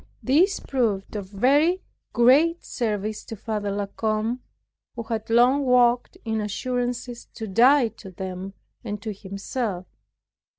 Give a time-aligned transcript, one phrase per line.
[0.23, 4.39] This proved of very great service to Father La Combe,
[4.95, 9.85] who had long walked in assurances, to die to them and to Himself.